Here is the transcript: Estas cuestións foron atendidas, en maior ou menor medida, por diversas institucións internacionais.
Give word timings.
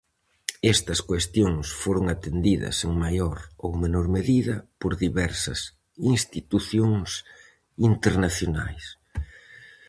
Estas 0.73 0.99
cuestións 1.09 1.65
foron 1.81 2.05
atendidas, 2.15 2.75
en 2.85 2.91
maior 3.03 3.37
ou 3.65 3.71
menor 3.83 4.07
medida, 4.17 4.55
por 4.79 4.91
diversas 5.05 5.59
institucións 6.15 7.09
internacionais. 7.89 8.85